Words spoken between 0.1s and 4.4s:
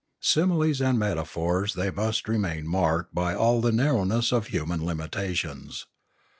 Similes and metaphors they must remain marked by all the narrowness